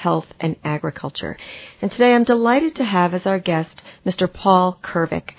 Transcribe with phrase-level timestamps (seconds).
[0.00, 1.36] health, and agriculture.
[1.82, 4.32] And today I'm delighted to have as our guest Mr.
[4.32, 5.34] Paul Kervick.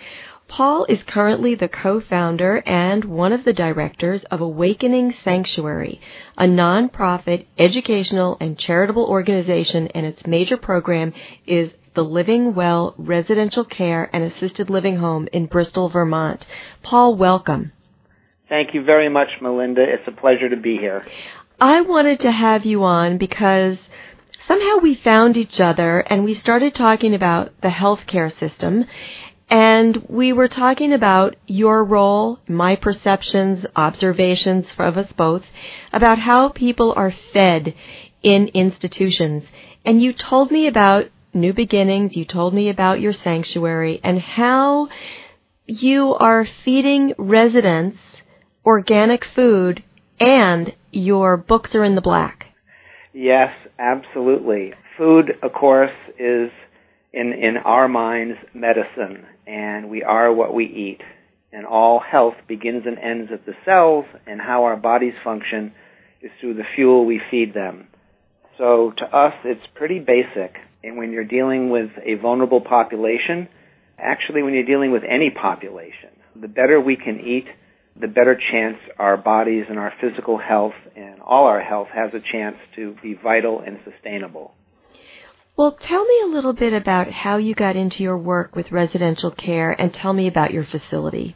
[0.47, 5.99] Paul is currently the co-founder and one of the directors of Awakening Sanctuary,
[6.37, 11.13] a nonprofit educational and charitable organization and its major program
[11.47, 16.45] is the Living Well Residential Care and Assisted Living Home in Bristol, Vermont.
[16.83, 17.71] Paul, welcome.
[18.47, 19.81] Thank you very much, Melinda.
[19.81, 21.03] It's a pleasure to be here.
[21.61, 23.77] I wanted to have you on because
[24.47, 28.85] somehow we found each other and we started talking about the healthcare system
[29.49, 35.43] and we were talking about your role, my perceptions, observations of us both,
[35.91, 37.75] about how people are fed
[38.23, 39.43] in institutions.
[39.83, 44.87] And you told me about New Beginnings, you told me about your sanctuary, and how
[45.65, 47.97] you are feeding residents
[48.65, 49.83] organic food
[50.19, 52.50] and your books are in the black.
[53.13, 54.73] Yes, absolutely.
[54.97, 56.49] Food, of course, is
[57.13, 61.01] in, in our minds medicine, and we are what we eat.
[61.51, 65.73] And all health begins and ends at the cells, and how our bodies function
[66.21, 67.87] is through the fuel we feed them.
[68.57, 70.55] So to us, it's pretty basic.
[70.83, 73.49] And when you're dealing with a vulnerable population,
[73.97, 76.09] actually when you're dealing with any population,
[76.39, 77.47] the better we can eat,
[78.01, 82.19] the better chance our bodies and our physical health and all our health has a
[82.19, 84.55] chance to be vital and sustainable.
[85.55, 89.29] Well, tell me a little bit about how you got into your work with residential
[89.29, 91.35] care and tell me about your facility.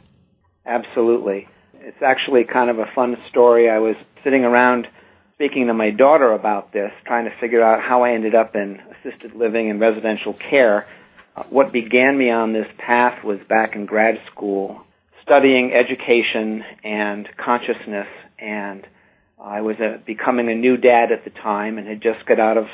[0.66, 1.46] Absolutely.
[1.74, 3.70] It's actually kind of a fun story.
[3.70, 4.88] I was sitting around
[5.34, 8.78] speaking to my daughter about this, trying to figure out how I ended up in
[8.98, 10.86] assisted living and residential care.
[11.50, 14.85] What began me on this path was back in grad school
[15.26, 18.06] studying education and consciousness,
[18.38, 18.86] and
[19.42, 22.56] I was a, becoming a new dad at the time and had just got out
[22.56, 22.66] of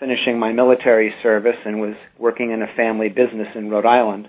[0.00, 4.28] finishing my military service and was working in a family business in Rhode Island.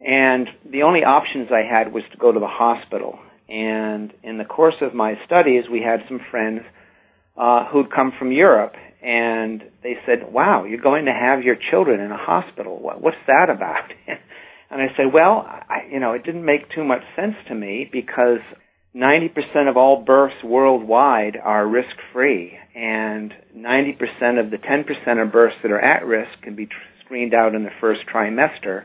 [0.00, 3.18] And the only options I had was to go to the hospital.
[3.48, 6.62] And in the course of my studies, we had some friends
[7.36, 12.00] uh, who'd come from Europe, and they said, "Wow, you're going to have your children
[12.00, 12.78] in a hospital.
[12.80, 13.90] What, what's that about?"
[14.70, 17.88] And I said, well, I, you know, it didn't make too much sense to me
[17.90, 18.40] because
[18.94, 25.56] 90% of all births worldwide are risk free, and 90% of the 10% of births
[25.62, 26.72] that are at risk can be tr-
[27.04, 28.84] screened out in the first trimester.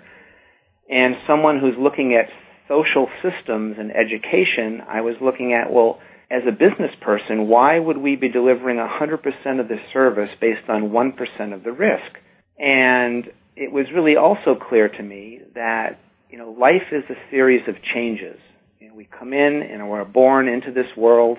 [0.90, 2.30] And someone who's looking at
[2.68, 6.00] social systems and education, I was looking at, well,
[6.32, 10.90] as a business person, why would we be delivering 100% of the service based on
[10.90, 12.18] 1% of the risk?
[12.58, 16.00] And it was really also clear to me that
[16.30, 18.40] you know life is a series of changes.
[18.80, 21.38] You know, we come in and we're born into this world,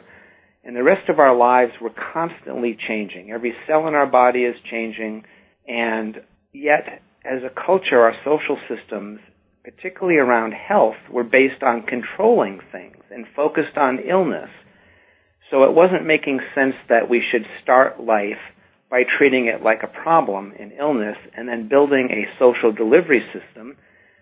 [0.65, 3.31] and the rest of our lives we're constantly changing.
[3.31, 5.25] Every cell in our body is changing,
[5.67, 6.17] and
[6.53, 9.21] yet as a culture, our social systems,
[9.65, 14.51] particularly around health, were based on controlling things and focused on illness.
[15.51, 18.41] So it wasn't making sense that we should start life
[18.95, 23.77] by treating it like a problem in illness and then building a social delivery system,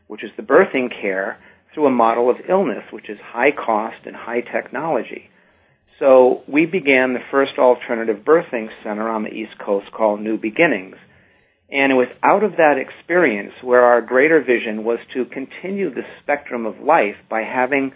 [0.06, 1.38] which is the birthing care,
[1.74, 5.28] through a model of illness, which is high cost and high technology.
[5.98, 10.96] So we began the first alternative birthing center on the East Coast called New Beginnings.
[11.70, 16.08] And it was out of that experience where our greater vision was to continue the
[16.22, 17.92] spectrum of life by having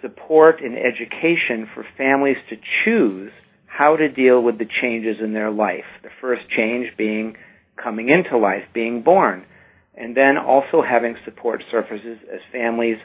[0.00, 2.56] support and education for families to
[2.86, 3.32] choose
[3.76, 5.84] how to deal with the changes in their life.
[6.02, 7.36] The first change being
[7.76, 9.44] coming into life, being born,
[9.94, 12.96] and then also having support surfaces as families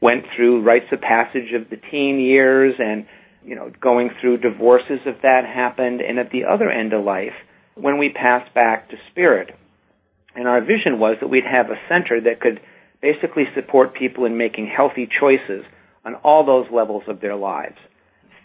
[0.00, 3.06] went through rites of passage of the teen years and
[3.44, 7.32] you know going through divorces if that happened and at the other end of life
[7.74, 9.56] when we passed back to spirit
[10.34, 12.60] and our vision was that we'd have a center that could
[13.00, 15.64] basically support people in making healthy choices
[16.04, 17.78] on all those levels of their lives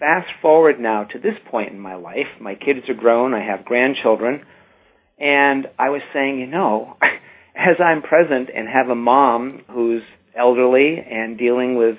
[0.01, 2.25] fast forward now to this point in my life.
[2.41, 3.35] My kids are grown.
[3.35, 4.43] I have grandchildren.
[5.19, 6.97] And I was saying, you know,
[7.55, 10.01] as I'm present and have a mom who's
[10.35, 11.97] elderly and dealing with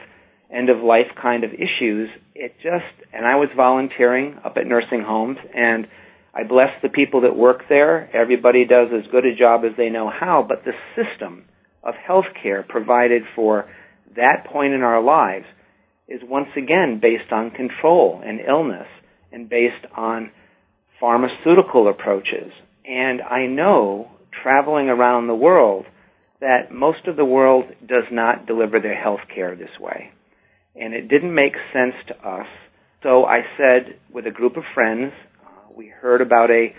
[0.52, 5.04] end of life kind of issues, it just, and I was volunteering up at nursing
[5.06, 5.86] homes and
[6.34, 8.10] I bless the people that work there.
[8.12, 11.44] Everybody does as good a job as they know how, but the system
[11.84, 13.66] of healthcare provided for
[14.16, 15.44] that point in our lives
[16.08, 18.86] is once again based on control and illness
[19.32, 20.30] and based on
[21.00, 22.52] pharmaceutical approaches.
[22.84, 24.10] And I know
[24.42, 25.86] traveling around the world
[26.40, 30.10] that most of the world does not deliver their health care this way.
[30.74, 32.46] And it didn't make sense to us.
[33.02, 35.12] So I said with a group of friends,
[35.44, 36.74] uh, we heard about a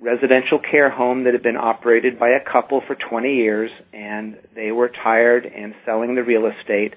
[0.00, 4.70] residential care home that had been operated by a couple for 20 years and they
[4.70, 6.94] were tired and selling the real estate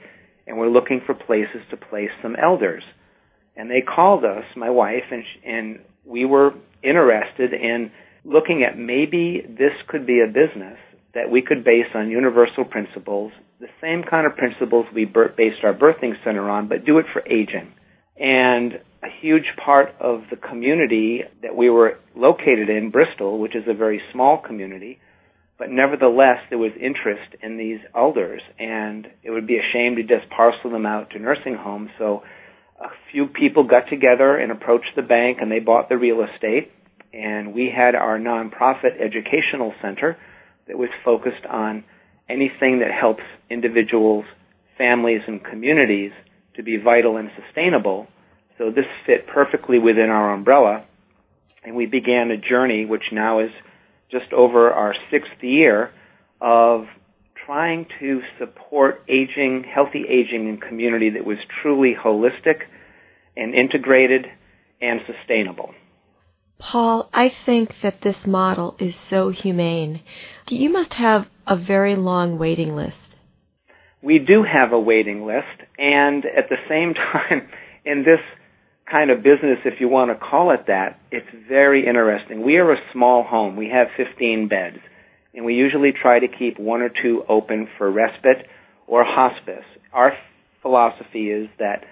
[0.50, 2.84] and we're looking for places to place some elders.
[3.56, 6.52] And they called us, my wife, and, and we were
[6.84, 7.92] interested in
[8.26, 10.78] looking at maybe this could be a business
[11.14, 15.74] that we could base on universal principles, the same kind of principles we based our
[15.74, 17.72] birthing center on, but do it for aging.
[18.18, 18.74] And
[19.04, 23.74] a huge part of the community that we were located in, Bristol, which is a
[23.74, 25.00] very small community,
[25.60, 30.04] but nevertheless there was interest in these elders, and it would be a shame to
[30.04, 31.92] just parcel them out to nursing homes.
[32.00, 32.24] So
[32.80, 36.72] a few people got together and approached the bank, and they bought the real estate.
[37.12, 40.18] And we had our nonprofit educational center
[40.68, 41.84] that was focused on
[42.30, 44.24] anything that helps individuals,
[44.78, 46.12] families, and communities
[46.56, 48.08] to be vital and sustainable.
[48.58, 50.86] So this fit perfectly within our umbrella.
[51.66, 53.50] And we began a journey which now is
[54.12, 55.92] just over our sixth year
[56.42, 56.86] of
[57.46, 62.62] trying to support aging, healthy aging in community that was truly holistic
[63.36, 64.26] and integrated
[64.82, 65.74] and sustainable.
[66.60, 70.02] Paul, I think that this model is so humane.
[70.50, 72.98] You must have a very long waiting list.
[74.02, 77.50] We do have a waiting list, and at the same time,
[77.86, 78.20] in this
[78.92, 82.44] kind of business, if you want to call it that, it's very interesting.
[82.44, 83.56] We are a small home.
[83.56, 84.78] We have 15 beds,
[85.34, 88.48] and we usually try to keep one or two open for respite
[88.88, 89.66] or hospice.
[89.94, 90.14] Our
[90.62, 91.84] philosophy is that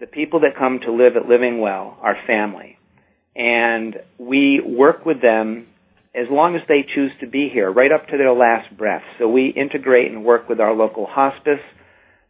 [0.00, 2.76] the people that come to live at Living Well are family
[3.36, 5.66] and we work with them
[6.14, 9.02] as long as they choose to be here, right up to their last breath.
[9.18, 11.60] So we integrate and work with our local hospice.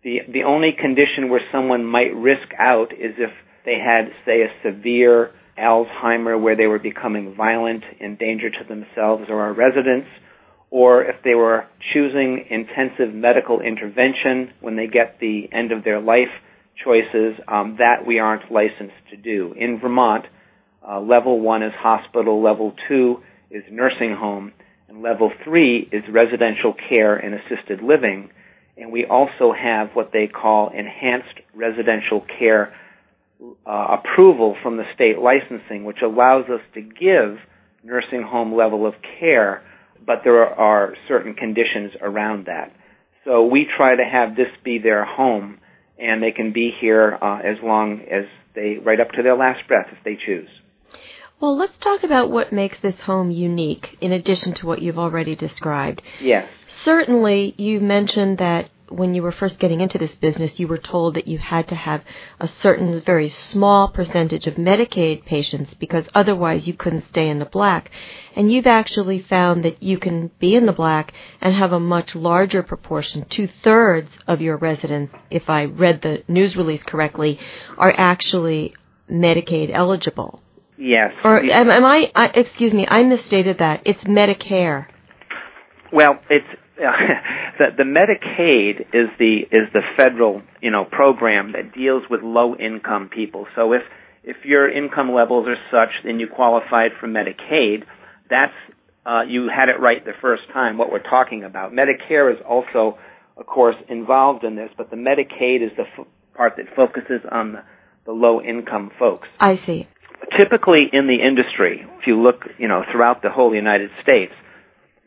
[0.02, 3.30] The the only condition where someone might risk out is if
[3.66, 9.24] they had, say, a severe Alzheimer where they were becoming violent and danger to themselves
[9.28, 10.06] or our residents,
[10.70, 16.00] or if they were choosing intensive medical intervention when they get the end of their
[16.00, 16.32] life
[16.82, 19.54] choices, um, that we aren't licensed to do.
[19.56, 20.26] In Vermont,
[20.86, 24.52] uh, level one is hospital, level two is nursing home,
[24.88, 28.30] and level three is residential care and assisted living.
[28.76, 32.74] And we also have what they call enhanced residential care
[33.66, 37.38] uh, approval from the state licensing, which allows us to give
[37.82, 39.62] nursing home level of care,
[40.04, 42.72] but there are certain conditions around that.
[43.24, 45.58] So we try to have this be their home,
[45.98, 48.24] and they can be here uh, as long as
[48.54, 50.48] they, right up to their last breath if they choose.
[51.38, 55.34] Well, let's talk about what makes this home unique in addition to what you've already
[55.34, 56.00] described.
[56.20, 56.48] Yes.
[56.66, 61.14] Certainly, you mentioned that when you were first getting into this business, you were told
[61.14, 62.02] that you had to have
[62.40, 67.46] a certain very small percentage of Medicaid patients because otherwise you couldn't stay in the
[67.46, 67.90] black.
[68.34, 72.14] And you've actually found that you can be in the black and have a much
[72.14, 73.24] larger proportion.
[73.28, 77.38] Two thirds of your residents, if I read the news release correctly,
[77.76, 78.74] are actually
[79.10, 80.42] Medicaid eligible.
[80.78, 81.12] Yes.
[81.24, 82.26] Or am, am I, I?
[82.26, 83.82] Excuse me, I misstated that.
[83.84, 84.86] It's Medicare.
[85.92, 86.46] Well, it's
[87.58, 92.54] the the Medicaid is the is the federal you know program that deals with low
[92.54, 93.46] income people.
[93.54, 93.82] So if
[94.24, 97.84] if your income levels are such, then you qualified for Medicaid.
[98.28, 98.52] That's
[99.06, 100.76] uh, you had it right the first time.
[100.78, 101.72] What we're talking about.
[101.72, 102.98] Medicare is also,
[103.36, 107.52] of course, involved in this, but the Medicaid is the f- part that focuses on
[107.52, 107.62] the,
[108.04, 109.28] the low income folks.
[109.38, 109.88] I see
[110.36, 114.32] typically in the industry, if you look, you know, throughout the whole United States,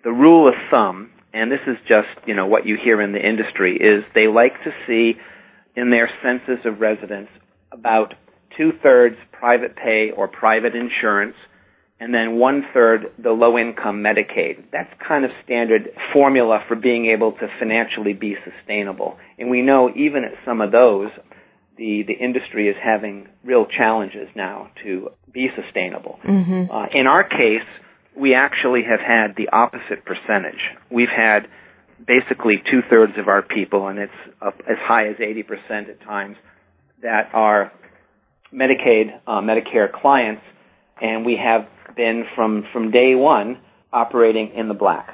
[0.03, 3.19] the rule of thumb, and this is just, you know, what you hear in the
[3.19, 5.19] industry, is they like to see
[5.75, 7.31] in their census of residents
[7.71, 8.13] about
[8.57, 11.35] two thirds private pay or private insurance,
[11.99, 14.65] and then one third the low income Medicaid.
[14.71, 19.17] That's kind of standard formula for being able to financially be sustainable.
[19.37, 21.09] And we know even at some of those,
[21.77, 26.19] the, the industry is having real challenges now to be sustainable.
[26.25, 26.71] Mm-hmm.
[26.71, 27.67] Uh, in our case,
[28.19, 30.59] we actually have had the opposite percentage.
[30.91, 31.47] We've had
[32.05, 34.11] basically two thirds of our people, and it's
[34.41, 36.35] up as high as 80% at times,
[37.01, 37.71] that are
[38.53, 40.41] Medicaid, uh, Medicare clients,
[41.01, 43.59] and we have been from, from day one
[43.91, 45.09] operating in the black.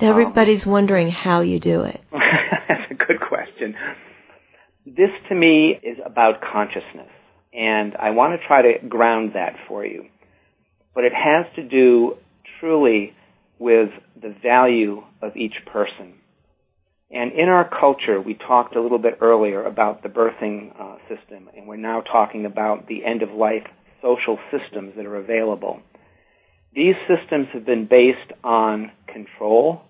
[0.00, 2.00] Everybody's um, wondering how you do it.
[2.12, 3.74] That's a good question.
[4.86, 7.10] This to me is about consciousness,
[7.52, 10.06] and I want to try to ground that for you.
[10.98, 12.16] But it has to do
[12.58, 13.12] truly
[13.60, 13.90] with
[14.20, 16.14] the value of each person.
[17.08, 21.50] And in our culture, we talked a little bit earlier about the birthing uh, system,
[21.56, 23.62] and we're now talking about the end of life
[24.02, 25.78] social systems that are available.
[26.74, 29.82] These systems have been based on control,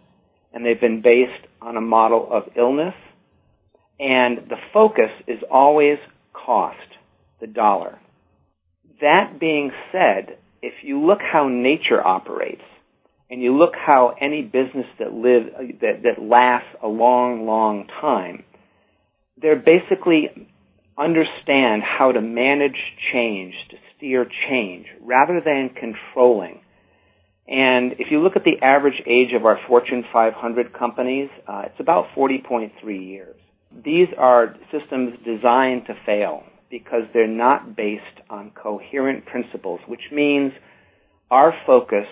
[0.52, 2.92] and they've been based on a model of illness,
[3.98, 5.96] and the focus is always
[6.34, 6.76] cost,
[7.40, 7.98] the dollar.
[9.00, 12.62] That being said, if you look how nature operates,
[13.30, 15.44] and you look how any business that live
[15.80, 18.44] that, that lasts a long, long time,
[19.40, 20.48] they're basically
[20.98, 22.76] understand how to manage
[23.12, 26.60] change, to steer change, rather than controlling.
[27.46, 31.80] And if you look at the average age of our Fortune 500 companies, uh, it's
[31.80, 32.70] about 40.3
[33.06, 33.36] years.
[33.84, 40.52] These are systems designed to fail because they're not based on coherent principles, which means
[41.30, 42.06] our focus,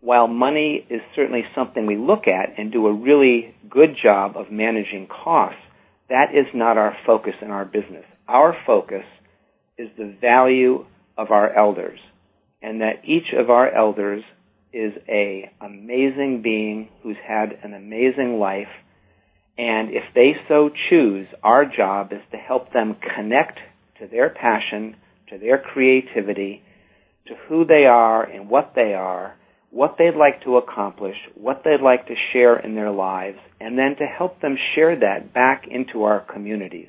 [0.00, 4.50] while money is certainly something we look at and do a really good job of
[4.50, 5.60] managing costs,
[6.08, 8.04] that is not our focus in our business.
[8.28, 9.04] Our focus
[9.78, 10.84] is the value
[11.16, 11.98] of our elders
[12.62, 14.22] and that each of our elders
[14.72, 18.68] is a amazing being who's had an amazing life
[19.56, 23.58] and if they so choose our job is to help them connect
[23.98, 24.96] to their passion
[25.28, 26.62] to their creativity
[27.26, 29.36] to who they are and what they are
[29.70, 33.96] what they'd like to accomplish what they'd like to share in their lives and then
[33.98, 36.88] to help them share that back into our communities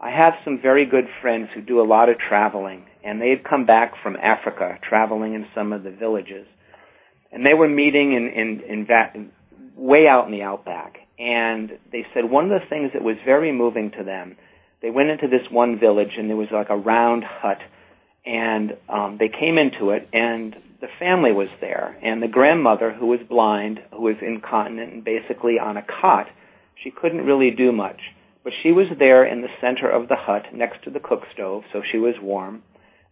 [0.00, 3.42] I have some very good friends who do a lot of traveling and they had
[3.48, 6.46] come back from Africa, traveling in some of the villages,
[7.32, 9.12] and they were meeting in in, in va-
[9.76, 10.96] way out in the outback.
[11.18, 14.36] And they said one of the things that was very moving to them,
[14.82, 17.58] they went into this one village and there was like a round hut,
[18.24, 23.06] and um, they came into it and the family was there, and the grandmother who
[23.06, 26.26] was blind, who was incontinent and basically on a cot,
[26.82, 27.98] she couldn't really do much.
[28.44, 31.64] But she was there in the center of the hut next to the cook stove,
[31.72, 32.62] so she was warm.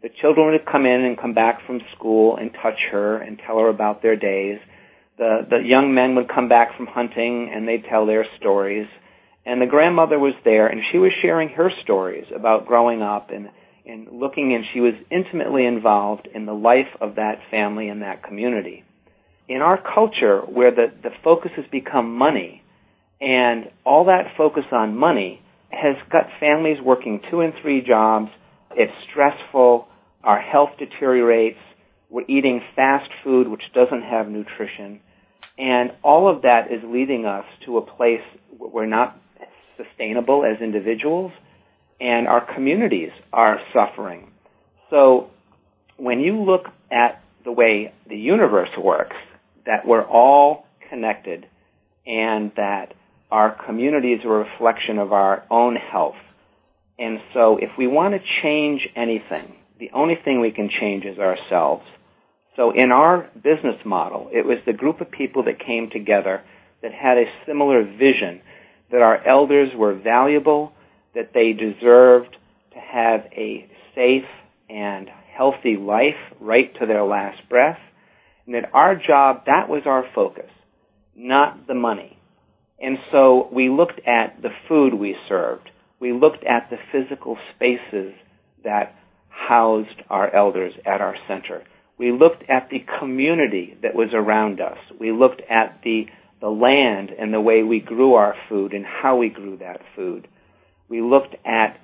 [0.02, 3.58] The children would come in and come back from school and touch her and tell
[3.58, 4.58] her about their days.
[5.18, 8.86] The, the young men would come back from hunting and they'd tell their stories.
[9.46, 13.48] And the grandmother was there and she was sharing her stories about growing up and,
[13.86, 18.22] and looking and she was intimately involved in the life of that family and that
[18.22, 18.84] community.
[19.48, 22.62] In our culture where the, the focus has become money
[23.20, 28.28] and all that focus on money has got families working two and three jobs
[28.76, 29.88] it's stressful.
[30.22, 31.58] Our health deteriorates.
[32.10, 35.00] We're eating fast food, which doesn't have nutrition.
[35.58, 38.20] And all of that is leading us to a place
[38.58, 39.18] where we're not
[39.76, 41.32] sustainable as individuals,
[42.00, 44.30] and our communities are suffering.
[44.90, 45.28] So
[45.96, 49.16] when you look at the way the universe works,
[49.64, 51.46] that we're all connected
[52.06, 52.94] and that
[53.30, 56.14] our communities are a reflection of our own health,
[56.98, 61.18] and so if we want to change anything, the only thing we can change is
[61.18, 61.84] ourselves.
[62.56, 66.42] So in our business model, it was the group of people that came together
[66.82, 68.40] that had a similar vision
[68.90, 70.72] that our elders were valuable,
[71.14, 72.36] that they deserved
[72.72, 74.28] to have a safe
[74.68, 77.78] and healthy life right to their last breath,
[78.46, 80.50] and that our job, that was our focus,
[81.16, 82.18] not the money.
[82.80, 88.14] And so we looked at the food we served we looked at the physical spaces
[88.64, 88.94] that
[89.28, 91.62] housed our elders at our center.
[91.98, 94.76] We looked at the community that was around us.
[95.00, 96.04] We looked at the,
[96.40, 100.28] the land and the way we grew our food and how we grew that food.
[100.88, 101.78] We looked at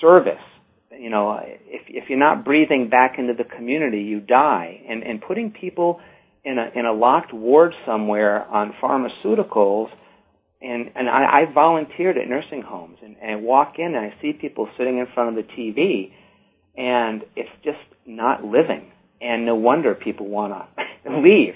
[0.00, 0.42] service.
[0.90, 4.82] You know, if, if you're not breathing back into the community, you die.
[4.88, 6.00] And, and putting people
[6.44, 9.88] in a, in a locked ward somewhere on pharmaceuticals
[10.62, 14.32] and and I, I volunteered at nursing homes and, and walk in and I see
[14.32, 16.12] people sitting in front of the TV,
[16.76, 18.92] and it's just not living.
[19.22, 21.54] And no wonder people want to leave.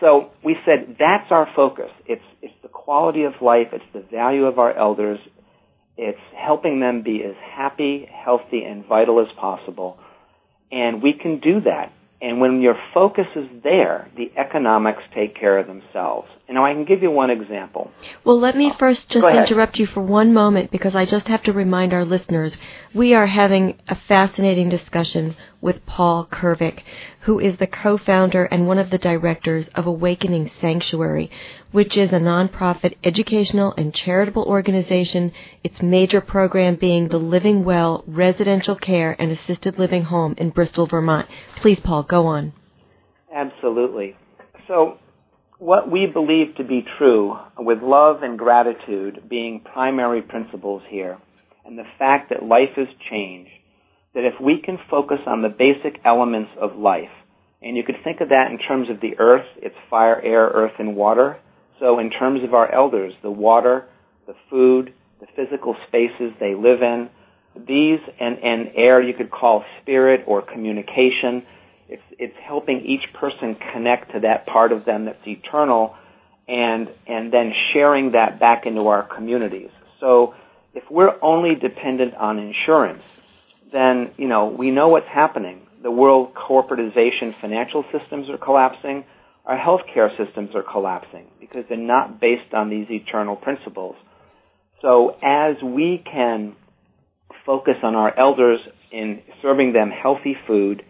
[0.00, 1.90] So we said that's our focus.
[2.06, 3.68] It's it's the quality of life.
[3.72, 5.18] It's the value of our elders.
[5.96, 9.98] It's helping them be as happy, healthy, and vital as possible.
[10.72, 11.92] And we can do that
[12.22, 16.28] and when your focus is there, the economics take care of themselves.
[16.46, 17.90] And now I can give you one example.
[18.24, 21.42] Well, let me uh, first just interrupt you for one moment because I just have
[21.44, 22.58] to remind our listeners
[22.94, 26.82] we are having a fascinating discussion with Paul Kervick,
[27.22, 31.30] who is the co-founder and one of the directors of Awakening Sanctuary,
[31.70, 38.04] which is a nonprofit educational and charitable organization, its major program being the Living Well
[38.06, 41.28] Residential Care and Assisted Living Home in Bristol, Vermont.
[41.56, 42.52] Please, Paul, go on.
[43.34, 44.16] Absolutely.
[44.66, 44.98] So,
[45.58, 51.18] what we believe to be true, with love and gratitude being primary principles here,
[51.66, 53.50] and the fact that life has changed,
[54.14, 57.10] that if we can focus on the basic elements of life,
[57.62, 60.72] and you could think of that in terms of the earth, it's fire, air, earth,
[60.78, 61.38] and water.
[61.78, 63.86] So in terms of our elders, the water,
[64.26, 67.10] the food, the physical spaces they live in,
[67.54, 71.44] these and, and air you could call spirit or communication.
[71.88, 75.96] It's, it's helping each person connect to that part of them that's eternal
[76.48, 79.70] and, and then sharing that back into our communities.
[79.98, 80.34] So
[80.74, 83.02] if we're only dependent on insurance,
[83.72, 85.62] then, you know, we know what's happening.
[85.82, 89.04] The world corporatization financial systems are collapsing.
[89.46, 93.96] Our healthcare systems are collapsing because they're not based on these eternal principles.
[94.82, 96.56] So as we can
[97.46, 98.60] focus on our elders
[98.92, 100.82] in serving them healthy food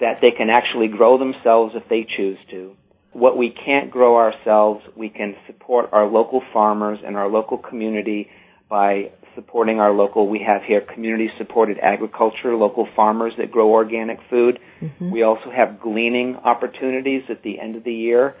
[0.00, 2.72] that they can actually grow themselves if they choose to.
[3.12, 8.28] What we can't grow ourselves, we can support our local farmers and our local community
[8.68, 14.18] by supporting our local, we have here community supported agriculture, local farmers that grow organic
[14.28, 14.58] food.
[14.80, 15.10] Mm-hmm.
[15.10, 18.34] We also have gleaning opportunities at the end of the year.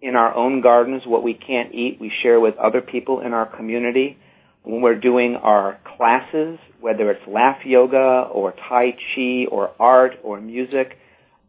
[0.00, 3.46] In our own gardens, what we can't eat, we share with other people in our
[3.46, 4.16] community.
[4.62, 10.40] When we're doing our classes, whether it's laugh yoga or Tai Chi or art or
[10.40, 10.98] music,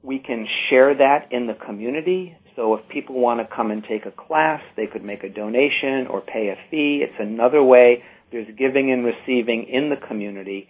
[0.01, 2.36] we can share that in the community.
[2.55, 6.07] So if people want to come and take a class, they could make a donation
[6.10, 7.03] or pay a fee.
[7.03, 10.67] It's another way there's giving and receiving in the community,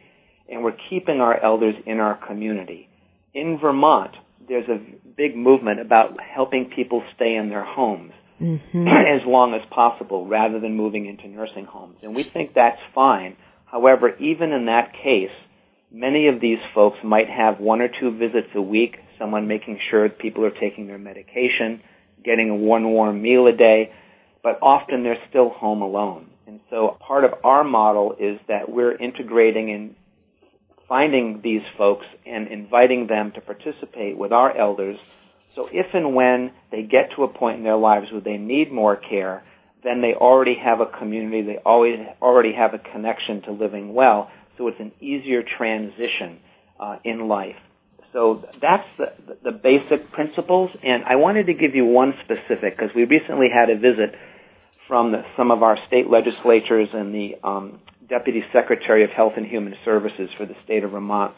[0.50, 2.90] and we're keeping our elders in our community.
[3.34, 4.12] In Vermont,
[4.48, 4.80] there's a
[5.16, 8.88] big movement about helping people stay in their homes mm-hmm.
[8.88, 11.98] as long as possible rather than moving into nursing homes.
[12.04, 13.38] And we think that's fine.
[13.66, 15.32] However, even in that case,
[15.94, 20.10] many of these folks might have one or two visits a week, someone making sure
[20.10, 21.82] people are taking their medication,
[22.26, 23.94] getting one warm meal a day,
[24.42, 26.30] but often they're still home alone.
[26.48, 29.96] And so part of our model is that we're integrating and
[30.90, 34.98] finding these folks and inviting them to participate with our elders.
[35.56, 38.72] So if and when they get to a point in their lives where they need
[38.72, 39.44] more care,
[39.84, 44.32] then they already have a community, they always already have a connection to living well,
[44.58, 46.40] so it's an easier transition
[46.80, 47.56] uh, in life.
[48.12, 49.14] So that's the,
[49.44, 53.72] the basic principles, and I wanted to give you one specific because we recently had
[53.72, 54.14] a visit
[54.88, 59.48] from the, some of our state legislatures and the um, Deputy Secretary of Health and
[59.48, 61.34] Human Services for the state of Vermont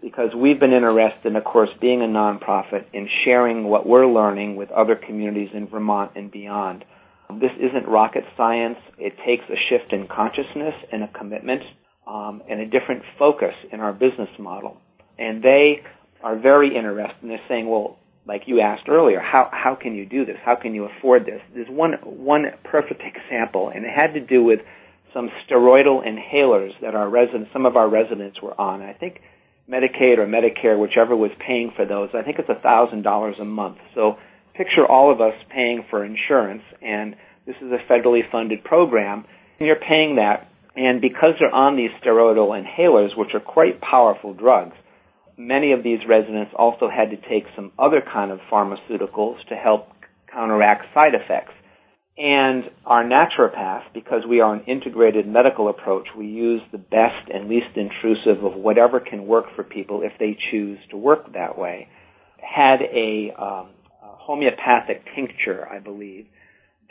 [0.00, 4.56] because we've been interested in, of course, being a nonprofit in sharing what we're learning
[4.56, 6.84] with other communities in Vermont and beyond.
[7.40, 8.76] This isn't rocket science.
[8.98, 11.62] It takes a shift in consciousness and a commitment
[12.12, 14.76] um, and a different focus in our business model.
[15.18, 15.82] And they
[16.22, 20.06] are very interested and they're saying, well, like you asked earlier, how how can you
[20.06, 20.36] do this?
[20.44, 21.40] How can you afford this?
[21.54, 24.60] There's one one perfect example, and it had to do with
[25.12, 28.80] some steroidal inhalers that our residents, some of our residents were on.
[28.82, 29.20] I think
[29.68, 32.10] Medicaid or Medicare, whichever was paying for those.
[32.14, 33.78] I think it's a thousand dollars a month.
[33.94, 34.16] So
[34.54, 39.24] picture all of us paying for insurance, and this is a federally funded program,
[39.58, 44.32] and you're paying that, and because they're on these steroidal inhalers, which are quite powerful
[44.32, 44.74] drugs,
[45.36, 49.88] many of these residents also had to take some other kind of pharmaceuticals to help
[50.32, 51.52] counteract side effects.
[52.16, 57.48] And our naturopath, because we are an integrated medical approach, we use the best and
[57.48, 61.88] least intrusive of whatever can work for people if they choose to work that way,
[62.38, 63.68] had a, um,
[64.00, 66.26] homeopathic tincture, I believe,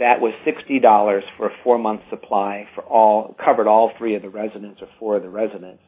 [0.01, 4.29] that was $60 for a four month supply for all, covered all three of the
[4.29, 5.81] residents or four of the residents.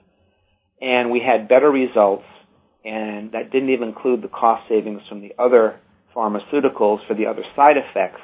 [0.80, 2.26] And we had better results
[2.86, 5.80] and that didn't even include the cost savings from the other
[6.16, 8.22] pharmaceuticals for the other side effects.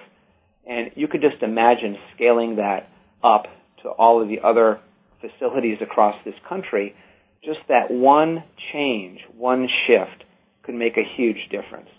[0.67, 2.89] And you could just imagine scaling that
[3.23, 3.45] up
[3.83, 4.79] to all of the other
[5.21, 6.93] facilities across this country.
[7.43, 10.23] Just that one change, one shift
[10.63, 11.89] could make a huge difference.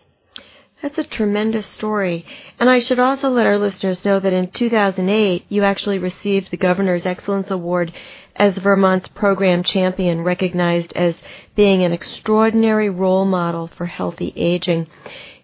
[0.83, 2.25] That's a tremendous story.
[2.59, 6.57] And I should also let our listeners know that in 2008, you actually received the
[6.57, 7.93] Governor's Excellence Award
[8.35, 11.16] as Vermont's program champion, recognized as
[11.55, 14.88] being an extraordinary role model for healthy aging.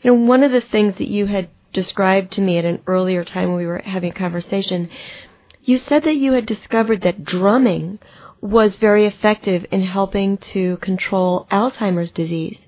[0.01, 3.23] You know, one of the things that you had described to me at an earlier
[3.23, 4.89] time when we were having a conversation,
[5.63, 7.99] you said that you had discovered that drumming
[8.41, 12.59] was very effective in helping to control Alzheimer's disease.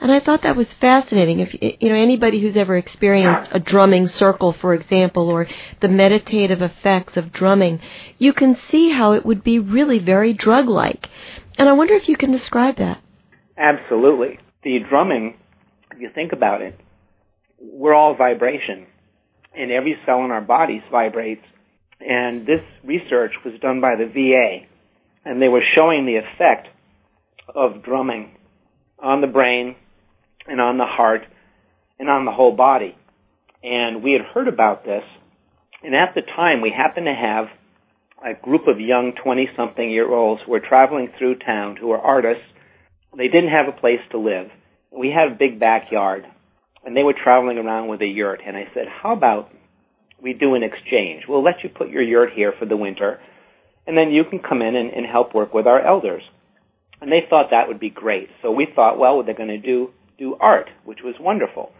[0.00, 1.40] And I thought that was fascinating.
[1.40, 5.46] If you know anybody who's ever experienced a drumming circle, for example, or
[5.80, 7.80] the meditative effects of drumming,
[8.16, 11.10] you can see how it would be really very drug-like.
[11.58, 13.02] And I wonder if you can describe that.
[13.58, 14.38] Absolutely.
[14.64, 15.36] The drumming,
[15.92, 16.80] if you think about it,
[17.60, 18.86] we're all vibration,
[19.54, 21.44] and every cell in our bodies vibrates.
[22.00, 24.66] And this research was done by the VA,
[25.26, 26.68] and they were showing the effect
[27.54, 28.30] of drumming
[28.98, 29.76] on the brain
[30.50, 31.22] and on the heart
[31.98, 32.96] and on the whole body.
[33.62, 35.04] And we had heard about this,
[35.82, 37.46] and at the time we happened to have
[38.22, 41.98] a group of young 20 something year olds who were traveling through town who were
[41.98, 42.44] artists.
[43.16, 44.48] They didn't have a place to live.
[44.92, 46.26] We had a big backyard,
[46.84, 48.40] and they were traveling around with a yurt.
[48.46, 49.50] And I said, How about
[50.22, 51.24] we do an exchange?
[51.28, 53.20] We'll let you put your yurt here for the winter,
[53.86, 56.22] and then you can come in and, and help work with our elders.
[57.00, 58.28] And they thought that would be great.
[58.42, 61.72] So we thought, well, what they're going to do do art, which was wonderful.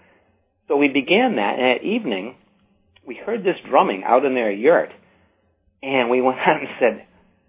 [0.67, 2.35] So we began that, and at evening,
[3.07, 4.91] we heard this drumming out in their yurt,
[5.83, 7.07] and we went out and said,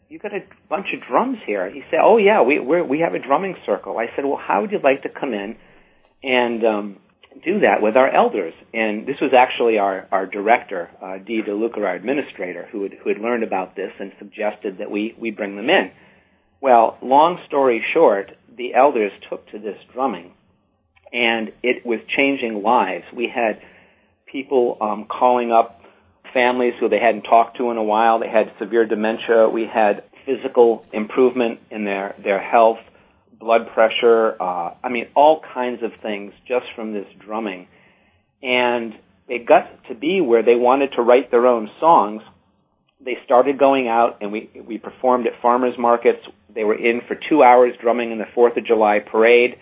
[0.09, 3.15] "You got a bunch of drums here?" He said, "Oh yeah, we we we have
[3.15, 5.55] a drumming circle." I said, "Well, how would you like to come in
[6.23, 6.97] and um,
[7.45, 11.77] do that with our elders?" And this was actually our our director, uh, Dee DeLuca,
[11.77, 15.55] our administrator, who had who had learned about this and suggested that we we bring
[15.55, 15.91] them in.
[16.59, 20.33] Well, long story short, the elders took to this drumming
[21.13, 23.03] and it was changing lives.
[23.15, 23.61] We had
[24.31, 25.81] people um, calling up
[26.33, 28.19] families who they hadn't talked to in a while.
[28.19, 29.49] They had severe dementia.
[29.49, 32.77] We had physical improvement in their their health,
[33.39, 34.41] blood pressure.
[34.41, 37.67] Uh, I mean, all kinds of things just from this drumming,
[38.41, 38.93] and
[39.27, 42.21] it got to be where they wanted to write their own songs.
[43.03, 46.19] They started going out, and we we performed at farmers markets.
[46.53, 49.57] They were in for two hours drumming in the Fourth of July parade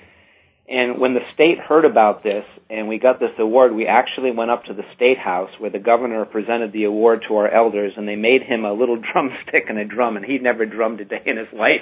[0.69, 4.51] and when the state heard about this and we got this award, we actually went
[4.51, 8.07] up to the state house where the governor presented the award to our elders and
[8.07, 11.23] they made him a little drumstick and a drum and he'd never drummed a day
[11.25, 11.81] in his life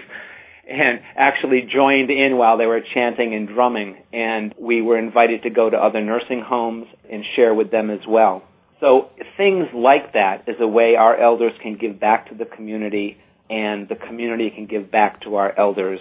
[0.69, 5.49] and actually joined in while they were chanting and drumming and we were invited to
[5.49, 8.41] go to other nursing homes and share with them as well.
[8.79, 13.17] So things like that is a way our elders can give back to the community
[13.49, 15.99] and the community can give back to our elders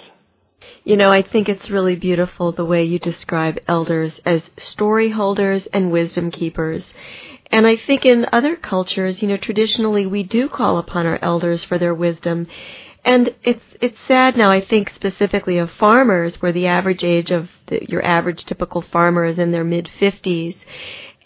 [0.84, 5.66] you know, I think it's really beautiful the way you describe elders as story holders
[5.72, 6.84] and wisdom keepers.
[7.50, 11.64] And I think in other cultures, you know, traditionally we do call upon our elders
[11.64, 12.46] for their wisdom.
[13.04, 14.50] And it's it's sad now.
[14.50, 19.24] I think specifically of farmers, where the average age of the, your average typical farmer
[19.24, 20.56] is in their mid fifties,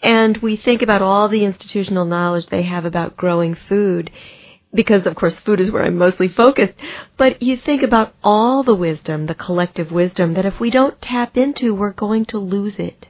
[0.03, 4.11] and we think about all the institutional knowledge they have about growing food
[4.73, 6.73] because of course food is where I'm mostly focused,
[7.17, 11.37] but you think about all the wisdom, the collective wisdom that if we don't tap
[11.37, 13.07] into, we're going to lose it.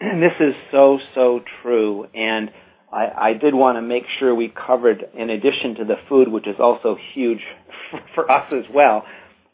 [0.00, 2.06] And this is so, so true.
[2.14, 2.50] And
[2.92, 6.46] I, I did want to make sure we covered, in addition to the food, which
[6.46, 7.40] is also huge
[8.14, 9.04] for us as well,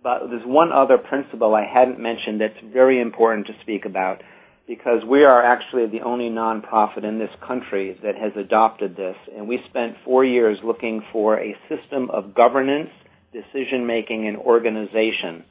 [0.03, 4.23] but there's one other principle I hadn't mentioned that's very important to speak about
[4.71, 9.17] because we are actually the only nonprofit in this country that has adopted this.
[9.37, 12.91] And we spent four years looking for a system of governance,
[13.33, 15.45] decision making, and organization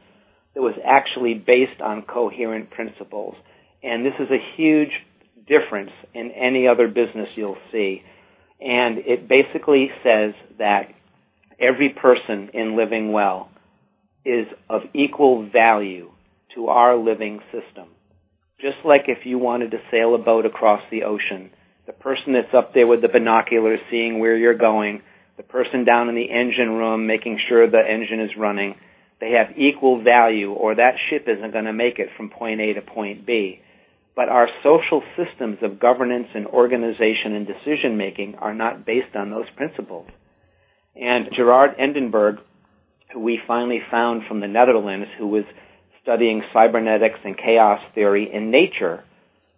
[0.56, 3.36] that was actually based on coherent principles.
[3.84, 4.92] And this is a huge
[5.50, 8.02] difference in any other business you'll see.
[8.62, 10.84] And it basically says that
[11.60, 13.50] every person in living well
[14.24, 16.10] is of equal value
[16.56, 17.90] to our living system.
[18.62, 21.52] Just like if you wanted to sail a boat across the ocean,
[21.88, 25.02] the person that's up there with the binoculars seeing where you're going,
[25.38, 28.76] the person down in the engine room making sure the engine is running,
[29.22, 32.74] they have equal value or that ship isn't going to make it from point A
[32.74, 33.62] to point B.
[34.16, 39.30] But our social systems of governance and organization and decision making are not based on
[39.30, 40.08] those principles.
[40.96, 42.40] And Gerard Endenburg,
[43.14, 45.46] who we finally found from the Netherlands, who was
[46.10, 49.04] studying cybernetics and chaos theory in nature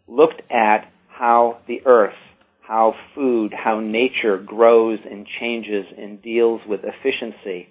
[0.05, 2.17] looked at how the earth,
[2.61, 7.69] how food, how nature grows and changes and deals with efficiency,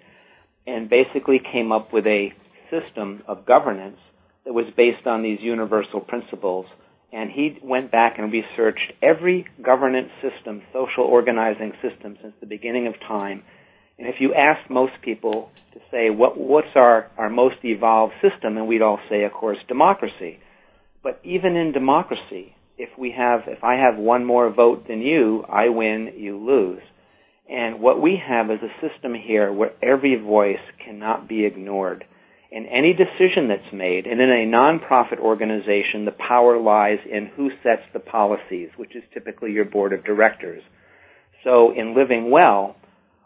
[0.65, 2.29] and basically came up with a
[2.71, 3.97] system of governance
[4.45, 6.65] that was based on these universal principles.
[7.13, 12.87] And he went back and researched every governance system, social organizing system since the beginning
[12.87, 13.43] of time,
[14.01, 18.57] and if you ask most people to say what what's our, our most evolved system,
[18.57, 20.39] and we'd all say, of course, democracy.
[21.03, 25.45] But even in democracy, if we have if I have one more vote than you,
[25.47, 26.81] I win, you lose.
[27.47, 32.03] And what we have is a system here where every voice cannot be ignored.
[32.51, 37.51] And any decision that's made, and in a nonprofit organization, the power lies in who
[37.61, 40.63] sets the policies, which is typically your board of directors.
[41.43, 42.77] So in Living Well,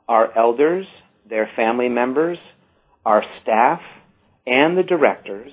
[0.08, 0.86] our elders,
[1.30, 2.38] their family members,
[3.06, 3.82] our staff,
[4.46, 5.52] and the directors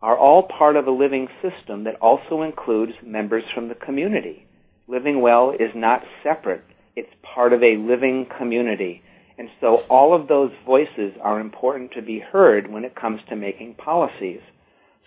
[0.00, 4.46] are all part of a living system that also includes members from the community.
[4.86, 6.64] Living Well is not separate.
[6.94, 9.02] It's part of a living community.
[9.38, 13.36] And so all of those voices are important to be heard when it comes to
[13.36, 14.40] making policies.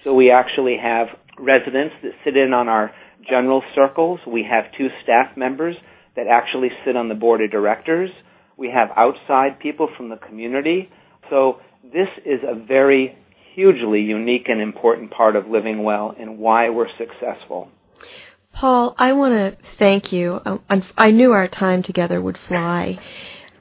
[0.03, 2.91] So we actually have residents that sit in on our
[3.29, 4.19] general circles.
[4.25, 5.75] We have two staff members
[6.15, 8.09] that actually sit on the board of directors.
[8.57, 10.89] We have outside people from the community.
[11.29, 13.17] So this is a very
[13.53, 17.69] hugely unique and important part of living well and why we're successful.
[18.53, 20.39] Paul, I want to thank you.
[20.97, 22.99] I knew our time together would fly.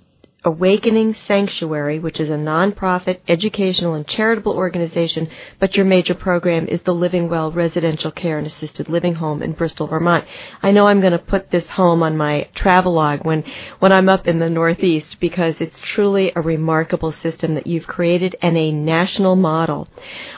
[0.46, 5.28] Awakening Sanctuary, which is a nonprofit, educational, and charitable organization,
[5.58, 9.52] but your major program is the Living Well Residential Care and Assisted Living Home in
[9.52, 10.26] Bristol, Vermont.
[10.62, 13.42] I know I'm going to put this home on my travelogue when,
[13.78, 18.36] when I'm up in the Northeast because it's truly a remarkable system that you've created
[18.42, 19.88] and a national model.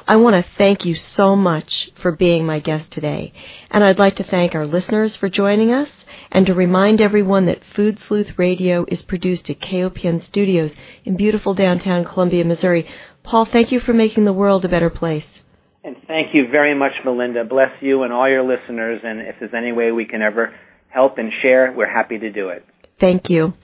[0.07, 3.33] I want to thank you so much for being my guest today.
[3.73, 5.91] And I'd like to thank our listeners for joining us
[6.31, 10.75] and to remind everyone that Food Sleuth Radio is produced at KOPN Studios
[11.05, 12.87] in beautiful downtown Columbia, Missouri.
[13.23, 15.41] Paul, thank you for making the world a better place.
[15.83, 17.45] And thank you very much, Melinda.
[17.45, 19.01] Bless you and all your listeners.
[19.05, 20.55] And if there's any way we can ever
[20.89, 22.65] help and share, we're happy to do it.
[22.99, 23.55] Thank you.